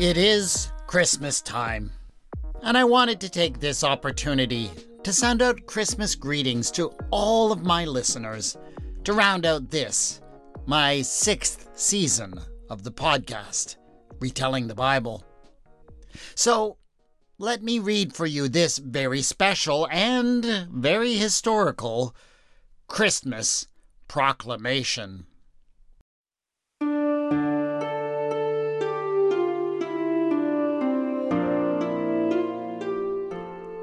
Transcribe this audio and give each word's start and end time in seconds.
It 0.00 0.16
is 0.16 0.72
Christmas 0.86 1.42
time, 1.42 1.92
and 2.62 2.78
I 2.78 2.84
wanted 2.84 3.20
to 3.20 3.28
take 3.28 3.60
this 3.60 3.84
opportunity 3.84 4.70
to 5.02 5.12
send 5.12 5.42
out 5.42 5.66
Christmas 5.66 6.14
greetings 6.14 6.70
to 6.70 6.94
all 7.10 7.52
of 7.52 7.66
my 7.66 7.84
listeners 7.84 8.56
to 9.04 9.12
round 9.12 9.44
out 9.44 9.68
this, 9.70 10.22
my 10.64 11.02
sixth 11.02 11.68
season 11.74 12.32
of 12.70 12.82
the 12.82 12.90
podcast, 12.90 13.76
Retelling 14.20 14.68
the 14.68 14.74
Bible. 14.74 15.22
So, 16.34 16.78
let 17.36 17.62
me 17.62 17.78
read 17.78 18.14
for 18.14 18.24
you 18.24 18.48
this 18.48 18.78
very 18.78 19.20
special 19.20 19.86
and 19.90 20.66
very 20.72 21.16
historical 21.16 22.16
Christmas 22.86 23.68
proclamation. 24.08 25.26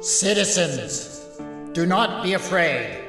Citizens, 0.00 1.28
do 1.72 1.84
not 1.84 2.22
be 2.22 2.34
afraid, 2.34 3.04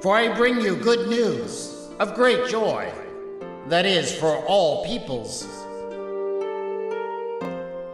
for 0.00 0.16
I 0.16 0.34
bring 0.34 0.58
you 0.58 0.74
good 0.74 1.10
news 1.10 1.90
of 1.98 2.14
great 2.14 2.48
joy, 2.48 2.90
that 3.66 3.84
is, 3.84 4.10
for 4.16 4.34
all 4.46 4.86
peoples. 4.86 5.42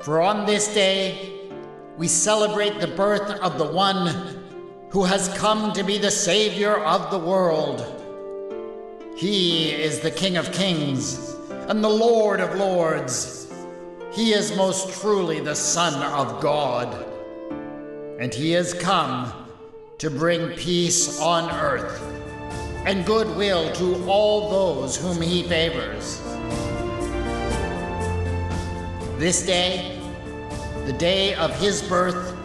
For 0.02 0.22
on 0.22 0.46
this 0.46 0.72
day 0.72 1.50
we 1.96 2.06
celebrate 2.06 2.78
the 2.78 2.86
birth 2.86 3.28
of 3.40 3.58
the 3.58 3.66
one 3.66 4.86
who 4.90 5.02
has 5.02 5.28
come 5.36 5.72
to 5.72 5.82
be 5.82 5.98
the 5.98 6.12
Savior 6.12 6.76
of 6.76 7.10
the 7.10 7.18
world. 7.18 7.84
He 9.16 9.72
is 9.72 9.98
the 9.98 10.12
King 10.12 10.36
of 10.36 10.52
Kings 10.52 11.34
and 11.66 11.82
the 11.82 11.88
Lord 11.88 12.38
of 12.38 12.54
Lords. 12.54 13.52
He 14.12 14.32
is 14.32 14.56
most 14.56 15.00
truly 15.00 15.40
the 15.40 15.56
Son 15.56 16.00
of 16.12 16.40
God 16.40 17.14
and 18.18 18.32
he 18.32 18.52
has 18.52 18.72
come 18.72 19.32
to 19.98 20.10
bring 20.10 20.50
peace 20.56 21.20
on 21.20 21.50
earth 21.50 22.02
and 22.86 23.04
goodwill 23.04 23.72
to 23.72 24.08
all 24.08 24.50
those 24.50 24.96
whom 24.96 25.20
he 25.20 25.42
favors. 25.42 26.22
This 29.18 29.44
day, 29.44 30.00
the 30.84 30.92
day 30.92 31.34
of 31.34 31.58
his 31.58 31.82
birth, 31.82 32.36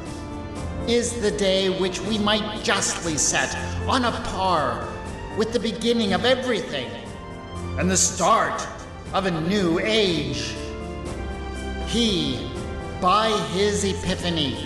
is 0.88 1.22
the 1.22 1.32
day 1.32 1.70
which 1.70 2.02
we 2.02 2.18
might 2.18 2.64
justly 2.64 3.18
set 3.18 3.56
on 3.88 4.04
a 4.06 4.12
par 4.12 4.88
with 5.38 5.54
the 5.54 5.60
beginning 5.60 6.14
of 6.14 6.26
everything 6.26 6.90
and 7.78 7.90
the 7.90 7.98
start 7.98 8.68
of 9.14 9.26
a 9.26 9.42
new 9.42 9.80
age. 9.80 10.54
He, 11.88 12.50
by 13.00 13.30
his 13.54 13.84
epiphany, 13.84 14.66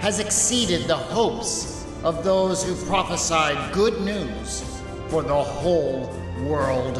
has 0.00 0.20
exceeded 0.20 0.86
the 0.86 0.96
hopes 0.96 1.84
of 2.04 2.22
those 2.22 2.62
who 2.62 2.74
prophesied 2.86 3.72
good 3.72 4.00
news 4.02 4.62
for 5.08 5.22
the 5.22 5.42
whole 5.42 6.06
world. 6.44 6.98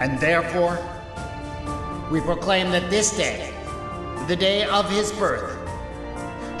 And 0.00 0.18
therefore, 0.18 0.78
we 2.10 2.20
proclaim 2.20 2.70
that 2.72 2.90
this 2.90 3.16
day, 3.16 3.54
the 4.26 4.36
day 4.36 4.64
of 4.64 4.90
his 4.90 5.12
birth, 5.12 5.58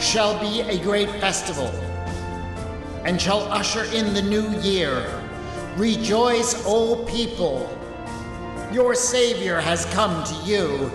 shall 0.00 0.38
be 0.40 0.60
a 0.60 0.78
great 0.82 1.10
festival 1.20 1.68
and 3.04 3.20
shall 3.20 3.40
usher 3.52 3.84
in 3.92 4.14
the 4.14 4.22
new 4.22 4.48
year. 4.60 5.20
Rejoice, 5.76 6.62
O 6.66 7.04
people! 7.04 7.68
Your 8.72 8.94
Savior 8.94 9.60
has 9.60 9.84
come 9.86 10.24
to 10.24 10.34
you 10.44 10.90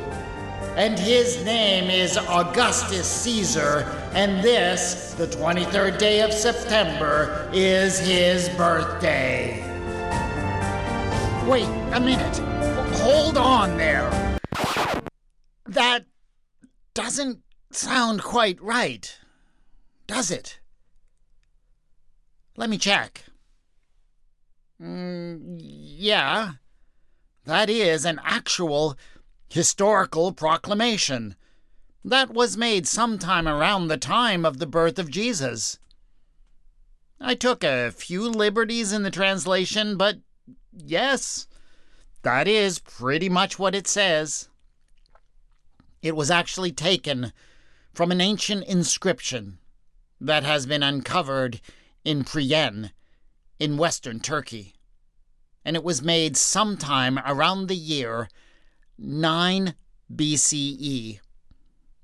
and 0.77 0.99
his 0.99 1.43
name 1.43 1.89
is 1.89 2.17
Augustus 2.17 3.07
Caesar, 3.07 3.79
and 4.13 4.43
this, 4.43 5.15
the 5.15 5.25
23rd 5.25 5.97
day 5.97 6.21
of 6.21 6.31
September, 6.31 7.49
is 7.51 7.97
his 7.97 8.47
birthday. 8.49 9.63
Wait 11.47 11.67
a 11.93 11.99
minute. 11.99 12.37
Hold 12.99 13.39
on 13.39 13.75
there. 13.75 14.37
That 15.65 16.05
doesn't 16.93 17.41
sound 17.71 18.21
quite 18.21 18.61
right, 18.61 19.17
does 20.05 20.29
it? 20.29 20.59
Let 22.55 22.69
me 22.69 22.77
check. 22.77 23.23
Mm, 24.79 25.57
yeah, 25.59 26.51
that 27.45 27.67
is 27.67 28.05
an 28.05 28.21
actual 28.23 28.95
historical 29.49 30.31
proclamation 30.31 31.35
that 32.03 32.33
was 32.33 32.57
made 32.57 32.87
sometime 32.87 33.47
around 33.47 33.87
the 33.87 33.97
time 33.97 34.45
of 34.45 34.59
the 34.59 34.67
birth 34.67 34.97
of 34.97 35.11
Jesus. 35.11 35.79
I 37.19 37.35
took 37.35 37.63
a 37.63 37.91
few 37.91 38.29
liberties 38.29 38.93
in 38.93 39.03
the 39.03 39.11
translation, 39.11 39.97
but 39.97 40.19
yes, 40.71 41.47
that 42.21 42.47
is 42.47 42.79
pretty 42.79 43.29
much 43.29 43.57
what 43.57 43.75
it 43.75 43.87
says. 43.87 44.49
It 46.01 46.15
was 46.15 46.31
actually 46.31 46.71
taken 46.71 47.33
from 47.93 48.11
an 48.11 48.21
ancient 48.21 48.65
inscription 48.65 49.57
that 50.21 50.43
has 50.43 50.65
been 50.65 50.83
uncovered 50.83 51.59
in 52.05 52.23
Priene 52.23 52.91
in 53.59 53.77
western 53.77 54.19
Turkey, 54.19 54.75
and 55.65 55.75
it 55.75 55.83
was 55.83 56.01
made 56.01 56.37
sometime 56.37 57.19
around 57.25 57.67
the 57.67 57.75
year 57.75 58.29
9 58.97 59.75
BCE, 60.13 61.19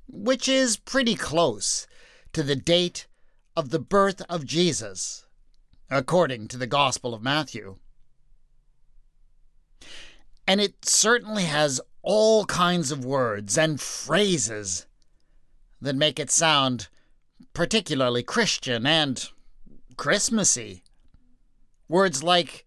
which 0.07 0.47
is 0.47 0.77
pretty 0.77 1.15
close 1.15 1.87
to 2.33 2.43
the 2.43 2.55
date 2.55 3.07
of 3.55 3.69
the 3.69 3.79
birth 3.79 4.21
of 4.29 4.45
Jesus, 4.45 5.25
according 5.89 6.47
to 6.49 6.57
the 6.57 6.67
Gospel 6.67 7.13
of 7.13 7.21
Matthew. 7.21 7.77
And 10.47 10.59
it 10.59 10.85
certainly 10.85 11.43
has 11.43 11.79
all 12.01 12.45
kinds 12.45 12.91
of 12.91 13.05
words 13.05 13.57
and 13.57 13.79
phrases 13.79 14.85
that 15.81 15.95
make 15.95 16.19
it 16.19 16.29
sound 16.29 16.89
particularly 17.53 18.23
Christian 18.23 18.85
and 18.85 19.29
Christmassy. 19.97 20.83
Words 21.87 22.23
like 22.23 22.65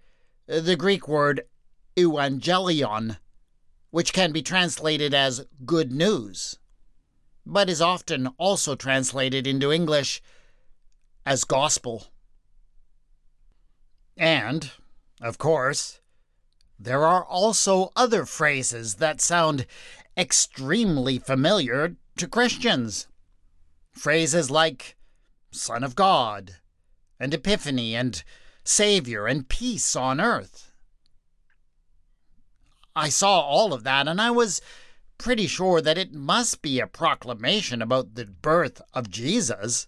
uh, 0.49 0.61
the 0.61 0.77
Greek 0.77 1.09
word 1.09 1.43
euangelion, 1.97 3.19
which 3.97 4.13
can 4.13 4.31
be 4.31 4.43
translated 4.43 5.15
as 5.15 5.47
good 5.65 5.91
news, 5.91 6.59
but 7.47 7.71
is 7.71 7.81
often 7.81 8.27
also 8.37 8.75
translated 8.75 9.47
into 9.47 9.73
English 9.73 10.21
as 11.25 11.45
gospel. 11.45 12.09
And, 14.15 14.71
of 15.23 15.39
course, 15.39 16.01
there 16.79 17.07
are 17.07 17.25
also 17.25 17.91
other 17.97 18.27
phrases 18.27 18.97
that 18.97 19.23
sound 19.23 19.65
extremely 20.15 21.19
familiar 21.19 21.97
to 22.19 22.29
Christians. 22.29 23.07
Phrases 23.93 24.51
like 24.51 24.97
Son 25.51 25.83
of 25.83 25.97
God, 25.97 26.57
and 27.19 27.33
Epiphany, 27.33 27.97
and 27.97 28.23
Savior, 28.63 29.27
and 29.27 29.49
peace 29.49 29.97
on 29.97 30.21
earth. 30.21 30.66
I 32.97 33.11
saw 33.11 33.41
all 33.41 33.75
of 33.75 33.85
that, 33.85 34.09
and 34.09 34.21
I 34.21 34.31
was 34.31 34.63
pretty 35.19 35.47
sure 35.47 35.83
that 35.83 35.99
it 35.99 36.15
must 36.15 36.63
be 36.63 36.81
a 36.81 36.87
proclamation 36.87 37.83
about 37.83 38.15
the 38.15 38.25
birth 38.25 38.81
of 38.95 39.11
Jesus. 39.11 39.87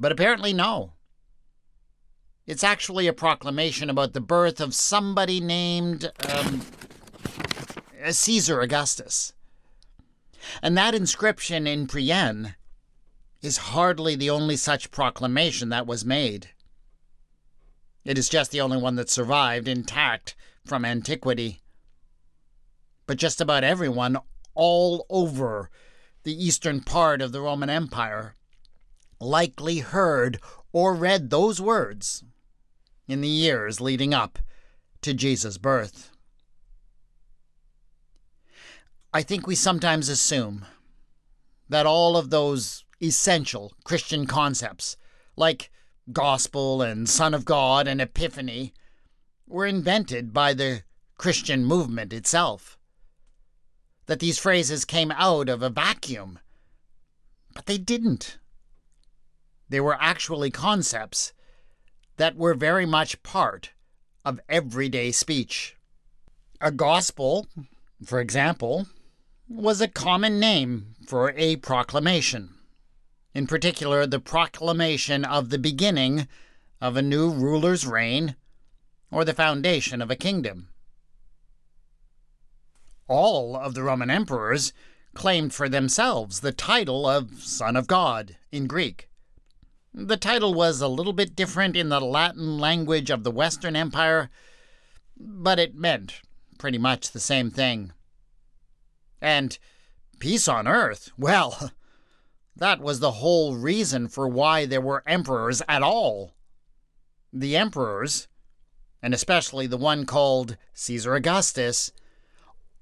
but 0.00 0.10
apparently, 0.10 0.54
no. 0.54 0.94
It's 2.46 2.64
actually 2.64 3.06
a 3.06 3.12
proclamation 3.12 3.90
about 3.90 4.14
the 4.14 4.20
birth 4.20 4.60
of 4.60 4.74
somebody 4.74 5.40
named 5.40 6.10
um, 6.26 6.62
Caesar 8.10 8.62
Augustus. 8.62 9.34
And 10.62 10.76
that 10.76 10.94
inscription 10.94 11.66
in 11.66 11.86
Priene 11.86 12.54
is 13.42 13.58
hardly 13.58 14.16
the 14.16 14.30
only 14.30 14.56
such 14.56 14.90
proclamation 14.90 15.68
that 15.68 15.86
was 15.86 16.04
made. 16.04 16.48
It 18.06 18.16
is 18.16 18.30
just 18.30 18.50
the 18.50 18.60
only 18.62 18.78
one 18.78 18.96
that 18.96 19.10
survived 19.10 19.68
intact 19.68 20.34
from 20.64 20.84
antiquity. 20.84 21.60
But 23.06 23.18
just 23.18 23.40
about 23.40 23.64
everyone 23.64 24.18
all 24.54 25.06
over 25.10 25.70
the 26.22 26.44
eastern 26.44 26.80
part 26.80 27.20
of 27.20 27.32
the 27.32 27.40
Roman 27.40 27.68
Empire 27.68 28.34
likely 29.20 29.78
heard 29.78 30.40
or 30.72 30.94
read 30.94 31.30
those 31.30 31.60
words 31.60 32.24
in 33.06 33.20
the 33.20 33.28
years 33.28 33.80
leading 33.80 34.14
up 34.14 34.38
to 35.02 35.12
Jesus' 35.12 35.58
birth. 35.58 36.10
I 39.12 39.22
think 39.22 39.46
we 39.46 39.54
sometimes 39.54 40.08
assume 40.08 40.64
that 41.68 41.86
all 41.86 42.16
of 42.16 42.30
those 42.30 42.84
essential 43.02 43.72
Christian 43.84 44.26
concepts, 44.26 44.96
like 45.36 45.70
gospel 46.12 46.82
and 46.82 47.08
Son 47.08 47.34
of 47.34 47.44
God 47.44 47.86
and 47.86 48.00
Epiphany, 48.00 48.72
were 49.46 49.66
invented 49.66 50.32
by 50.32 50.54
the 50.54 50.82
Christian 51.18 51.64
movement 51.64 52.12
itself. 52.12 52.78
That 54.06 54.20
these 54.20 54.38
phrases 54.38 54.84
came 54.84 55.12
out 55.12 55.48
of 55.48 55.62
a 55.62 55.70
vacuum. 55.70 56.38
But 57.54 57.66
they 57.66 57.78
didn't. 57.78 58.38
They 59.68 59.80
were 59.80 59.96
actually 60.00 60.50
concepts 60.50 61.32
that 62.16 62.36
were 62.36 62.54
very 62.54 62.86
much 62.86 63.22
part 63.22 63.70
of 64.24 64.40
everyday 64.48 65.12
speech. 65.12 65.76
A 66.60 66.70
gospel, 66.70 67.46
for 68.04 68.20
example, 68.20 68.86
was 69.48 69.80
a 69.80 69.88
common 69.88 70.40
name 70.40 70.94
for 71.06 71.32
a 71.36 71.56
proclamation. 71.56 72.54
In 73.34 73.46
particular, 73.46 74.06
the 74.06 74.20
proclamation 74.20 75.24
of 75.24 75.50
the 75.50 75.58
beginning 75.58 76.28
of 76.80 76.96
a 76.96 77.02
new 77.02 77.30
ruler's 77.30 77.86
reign 77.86 78.36
or 79.10 79.24
the 79.24 79.34
foundation 79.34 80.00
of 80.02 80.10
a 80.10 80.16
kingdom. 80.16 80.68
All 83.06 83.56
of 83.56 83.74
the 83.74 83.82
Roman 83.82 84.10
emperors 84.10 84.72
claimed 85.14 85.54
for 85.54 85.68
themselves 85.68 86.40
the 86.40 86.52
title 86.52 87.06
of 87.06 87.42
Son 87.42 87.76
of 87.76 87.86
God 87.86 88.36
in 88.50 88.66
Greek. 88.66 89.08
The 89.92 90.16
title 90.16 90.54
was 90.54 90.80
a 90.80 90.88
little 90.88 91.12
bit 91.12 91.36
different 91.36 91.76
in 91.76 91.88
the 91.88 92.00
Latin 92.00 92.58
language 92.58 93.10
of 93.10 93.22
the 93.22 93.30
Western 93.30 93.76
Empire, 93.76 94.28
but 95.16 95.58
it 95.58 95.74
meant 95.74 96.20
pretty 96.58 96.78
much 96.78 97.12
the 97.12 97.20
same 97.20 97.50
thing. 97.50 97.92
And 99.20 99.56
peace 100.18 100.48
on 100.48 100.66
earth, 100.66 101.12
well, 101.18 101.70
that 102.56 102.80
was 102.80 103.00
the 103.00 103.12
whole 103.12 103.54
reason 103.56 104.08
for 104.08 104.28
why 104.28 104.66
there 104.66 104.80
were 104.80 105.02
emperors 105.06 105.62
at 105.68 105.82
all. 105.82 106.32
The 107.32 107.56
emperors, 107.56 108.28
and 109.04 109.12
especially 109.12 109.66
the 109.66 109.76
one 109.76 110.06
called 110.06 110.56
Caesar 110.72 111.14
Augustus, 111.14 111.92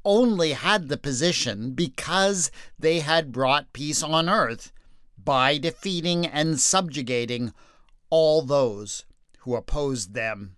only 0.05 0.53
had 0.53 0.89
the 0.89 0.97
position 0.97 1.73
because 1.73 2.49
they 2.79 3.01
had 3.01 3.33
brought 3.33 3.73
peace 3.73 4.05
on 4.05 4.29
earth 4.29 4.73
by 5.19 5.59
defeating 5.59 6.25
and 6.25 6.61
subjugating 6.61 7.53
all 8.09 8.41
those 8.41 9.05
who 9.41 9.57
opposed 9.57 10.15
them. 10.15 10.55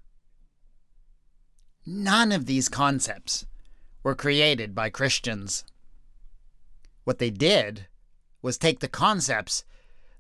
None 1.87 2.31
of 2.31 2.45
these 2.45 2.69
concepts 2.69 3.47
were 4.03 4.15
created 4.15 4.75
by 4.75 4.91
Christians. 4.91 5.65
What 7.05 7.19
they 7.19 7.31
did 7.31 7.87
was 8.43 8.59
take 8.59 8.81
the 8.81 8.89
concepts 8.89 9.65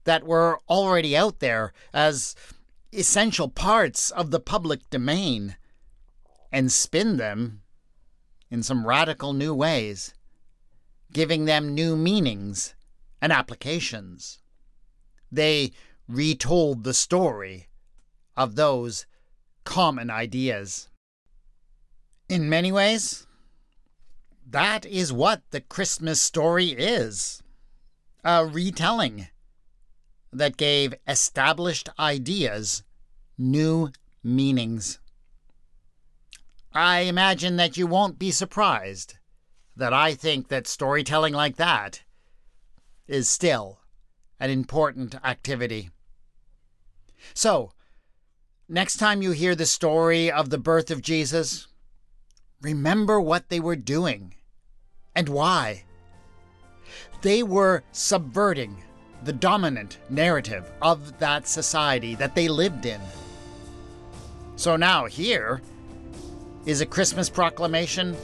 that 0.04 0.24
were 0.24 0.60
already 0.70 1.14
out 1.14 1.40
there 1.40 1.74
as 1.92 2.34
essential 2.94 3.48
parts 3.48 4.10
of 4.10 4.30
the 4.30 4.40
public 4.40 4.88
domain 4.90 5.56
and 6.52 6.70
spin 6.70 7.16
them 7.16 7.62
in 8.50 8.62
some 8.62 8.86
radical 8.86 9.32
new 9.32 9.52
ways, 9.52 10.14
giving 11.12 11.44
them 11.44 11.74
new 11.74 11.96
meanings 11.96 12.74
and 13.20 13.32
applications. 13.32 14.38
They 15.30 15.72
retold 16.06 16.84
the 16.84 16.94
story 16.94 17.68
of 18.36 18.54
those 18.54 19.06
common 19.64 20.10
ideas. 20.10 20.88
In 22.28 22.48
many 22.48 22.70
ways, 22.70 23.26
that 24.46 24.86
is 24.86 25.12
what 25.12 25.42
the 25.50 25.60
Christmas 25.60 26.20
story 26.20 26.68
is 26.68 27.42
a 28.24 28.46
retelling 28.46 29.28
that 30.34 30.56
gave 30.56 30.94
established 31.06 31.88
ideas 31.98 32.82
new 33.38 33.90
meanings. 34.22 34.98
I 36.72 37.00
imagine 37.00 37.56
that 37.56 37.76
you 37.76 37.86
won't 37.86 38.18
be 38.18 38.30
surprised 38.30 39.14
that 39.76 39.92
I 39.92 40.14
think 40.14 40.48
that 40.48 40.66
storytelling 40.66 41.34
like 41.34 41.56
that 41.56 42.02
is 43.06 43.28
still 43.28 43.80
an 44.40 44.50
important 44.50 45.14
activity. 45.24 45.90
So, 47.32 47.72
next 48.68 48.96
time 48.96 49.22
you 49.22 49.30
hear 49.32 49.54
the 49.54 49.66
story 49.66 50.30
of 50.30 50.50
the 50.50 50.58
birth 50.58 50.90
of 50.90 51.02
Jesus, 51.02 51.66
remember 52.60 53.20
what 53.20 53.48
they 53.48 53.60
were 53.60 53.76
doing 53.76 54.34
and 55.14 55.28
why. 55.28 55.84
They 57.22 57.42
were 57.42 57.84
subverting 57.92 58.82
the 59.24 59.32
dominant 59.32 59.98
narrative 60.10 60.70
of 60.82 61.18
that 61.18 61.48
society 61.48 62.14
that 62.16 62.34
they 62.34 62.48
lived 62.48 62.86
in. 62.86 63.00
So 64.56 64.76
now, 64.76 65.06
here 65.06 65.60
is 66.66 66.80
a 66.80 66.86
Christmas 66.86 67.28
proclamation 67.28 68.16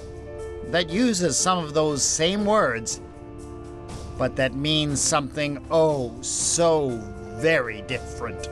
that 0.67 0.88
uses 0.91 1.37
some 1.37 1.58
of 1.58 1.75
those 1.75 2.02
same 2.02 2.44
words 2.44 3.00
but 4.20 4.37
that 4.37 4.55
means 4.55 5.00
something 5.00 5.64
oh 5.70 6.14
so 6.20 6.91
very 7.38 7.81
different. 7.88 8.50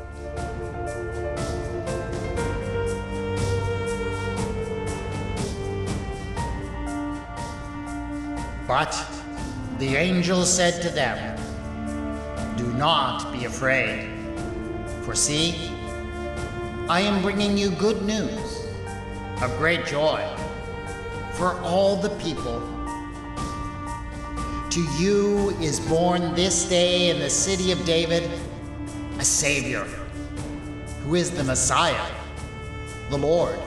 But 8.67 8.97
the 9.79 9.95
angel 9.97 10.47
said 10.47 10.81
to 10.81 10.89
them, 10.89 11.38
not 12.79 13.33
be 13.33 13.45
afraid, 13.45 14.09
for 15.03 15.15
see, 15.15 15.71
I 16.89 17.01
am 17.01 17.21
bringing 17.21 17.59
you 17.59 17.71
good 17.71 18.03
news 18.03 18.65
of 19.43 19.55
great 19.59 19.85
joy 19.85 20.25
for 21.33 21.61
all 21.61 21.97
the 21.97 22.11
people 22.21 22.61
to 24.71 24.81
you 24.97 25.51
is 25.61 25.81
born 25.81 26.35
this 26.35 26.69
day 26.69 27.11
in 27.11 27.19
the 27.19 27.31
city 27.31 27.73
of 27.73 27.85
David 27.85 28.31
a 29.19 29.25
Savior, 29.25 29.83
who 31.03 31.17
is 31.17 31.31
the 31.33 31.43
Messiah, 31.43 32.07
the 33.11 33.19
Lord. 33.19 33.59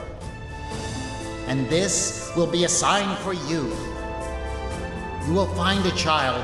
And 1.48 1.68
this 1.68 2.32
will 2.34 2.46
be 2.46 2.64
a 2.64 2.68
sign 2.68 3.14
for 3.16 3.34
you. 3.34 3.76
You 5.26 5.34
will 5.34 5.52
find 5.54 5.84
a 5.84 5.94
child 5.96 6.42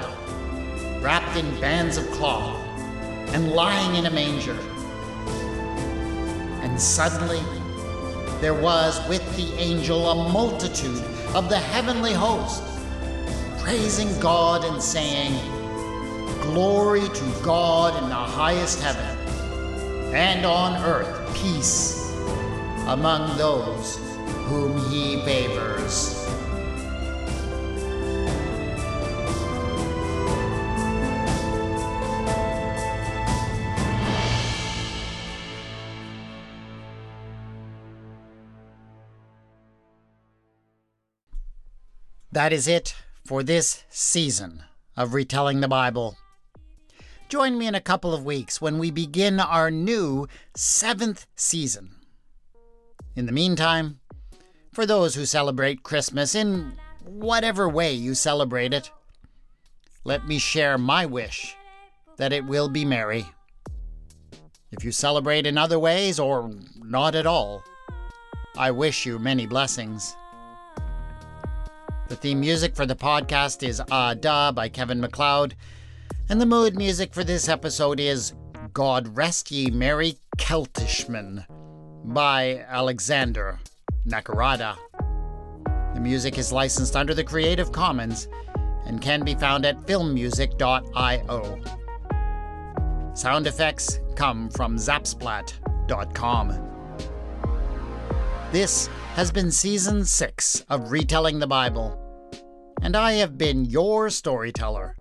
wrapped 1.02 1.36
in 1.38 1.60
bands 1.60 1.96
of 1.96 2.06
cloth 2.10 2.62
and 3.32 3.52
lying 3.52 3.96
in 3.96 4.06
a 4.06 4.10
manger. 4.10 4.58
And 6.62 6.80
suddenly 6.80 7.40
there 8.40 8.54
was 8.54 9.06
with 9.08 9.24
the 9.36 9.52
angel 9.60 10.08
a 10.08 10.32
multitude 10.32 11.02
of 11.34 11.48
the 11.48 11.58
heavenly 11.58 12.12
host 12.12 12.62
praising 13.58 14.18
God 14.18 14.64
and 14.64 14.82
saying, 14.82 15.34
Glory 16.40 17.06
to 17.06 17.24
God 17.42 18.02
in 18.02 18.08
the 18.08 18.14
highest 18.14 18.80
heaven, 18.80 19.18
and 20.14 20.46
on 20.46 20.82
earth 20.82 21.34
peace 21.34 22.10
among 22.86 23.36
those 23.36 23.98
whom 24.46 24.78
he 24.90 25.22
favors. 25.24 26.17
That 42.38 42.52
is 42.52 42.68
it 42.68 42.94
for 43.26 43.42
this 43.42 43.82
season 43.88 44.62
of 44.96 45.12
retelling 45.12 45.58
the 45.58 45.66
Bible. 45.66 46.16
Join 47.28 47.58
me 47.58 47.66
in 47.66 47.74
a 47.74 47.80
couple 47.80 48.14
of 48.14 48.24
weeks 48.24 48.60
when 48.60 48.78
we 48.78 48.92
begin 48.92 49.40
our 49.40 49.72
new 49.72 50.28
seventh 50.54 51.26
season. 51.34 51.96
In 53.16 53.26
the 53.26 53.32
meantime, 53.32 53.98
for 54.72 54.86
those 54.86 55.16
who 55.16 55.26
celebrate 55.26 55.82
Christmas 55.82 56.36
in 56.36 56.74
whatever 57.04 57.68
way 57.68 57.92
you 57.92 58.14
celebrate 58.14 58.72
it, 58.72 58.92
let 60.04 60.28
me 60.28 60.38
share 60.38 60.78
my 60.78 61.06
wish 61.06 61.56
that 62.18 62.32
it 62.32 62.44
will 62.44 62.68
be 62.68 62.84
merry. 62.84 63.26
If 64.70 64.84
you 64.84 64.92
celebrate 64.92 65.44
in 65.44 65.58
other 65.58 65.80
ways 65.80 66.20
or 66.20 66.52
not 66.76 67.16
at 67.16 67.26
all, 67.26 67.64
I 68.56 68.70
wish 68.70 69.06
you 69.06 69.18
many 69.18 69.44
blessings. 69.44 70.14
The 72.08 72.16
theme 72.16 72.40
music 72.40 72.74
for 72.74 72.86
the 72.86 72.96
podcast 72.96 73.62
is 73.62 73.82
Ah 73.90 74.14
Da 74.14 74.50
by 74.50 74.70
Kevin 74.70 74.98
MacLeod, 74.98 75.54
and 76.30 76.40
the 76.40 76.46
mood 76.46 76.74
music 76.74 77.12
for 77.12 77.22
this 77.22 77.50
episode 77.50 78.00
is 78.00 78.32
God 78.72 79.14
Rest 79.14 79.50
Ye 79.50 79.70
Merry 79.70 80.16
Celtishman 80.38 81.44
by 82.04 82.64
Alexander 82.66 83.58
Nakarada. 84.06 84.76
The 85.92 86.00
music 86.00 86.38
is 86.38 86.50
licensed 86.50 86.96
under 86.96 87.12
the 87.12 87.24
Creative 87.24 87.70
Commons 87.72 88.26
and 88.86 89.02
can 89.02 89.22
be 89.22 89.34
found 89.34 89.66
at 89.66 89.86
filmmusic.io. 89.86 91.60
Sound 93.14 93.46
effects 93.46 94.00
come 94.16 94.48
from 94.48 94.76
zapsplat.com. 94.76 96.48
This 98.50 98.88
has 99.18 99.32
been 99.32 99.50
season 99.50 100.04
six 100.04 100.64
of 100.68 100.92
Retelling 100.92 101.40
the 101.40 101.46
Bible, 101.48 101.98
and 102.82 102.96
I 102.96 103.14
have 103.14 103.36
been 103.36 103.64
your 103.64 104.10
storyteller, 104.10 104.96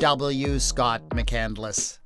W. 0.00 0.58
Scott 0.58 1.08
McCandless. 1.10 1.99